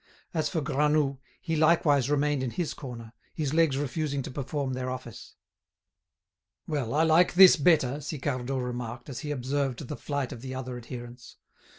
[0.33, 4.89] As for Granoux, he likewise remained in his corner, his legs refusing to perform their
[4.89, 5.35] office.
[6.65, 10.75] "Well, I like this better," Sicardot remarked, as he observed the flight of the other
[10.75, 11.35] adherents.